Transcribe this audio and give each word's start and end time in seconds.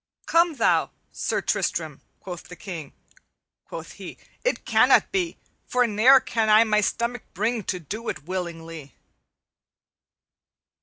"'Come 0.25 0.55
thou, 0.55 0.89
Sir 1.11 1.41
Tristram,' 1.41 2.01
quoth 2.21 2.45
the 2.47 2.55
King. 2.55 2.91
Quoth 3.65 3.91
he, 3.91 4.17
'It 4.43 4.65
cannot 4.65 5.11
be, 5.11 5.37
For 5.67 5.85
ne'er 5.85 6.19
can 6.19 6.49
I 6.49 6.63
my 6.63 6.81
stomach 6.81 7.21
bring 7.35 7.61
To 7.65 7.79
do 7.79 8.09
it 8.09 8.23
willingly.' 8.23 8.95